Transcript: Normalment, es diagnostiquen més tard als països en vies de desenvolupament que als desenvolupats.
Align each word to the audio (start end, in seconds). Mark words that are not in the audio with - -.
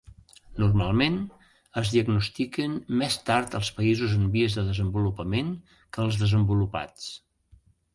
Normalment, 0.61 1.17
es 1.81 1.91
diagnostiquen 1.97 2.75
més 3.03 3.19
tard 3.29 3.55
als 3.61 3.71
països 3.79 4.19
en 4.19 4.27
vies 4.39 4.59
de 4.61 4.67
desenvolupament 4.75 5.57
que 5.77 6.07
als 6.09 6.23
desenvolupats. 6.27 7.11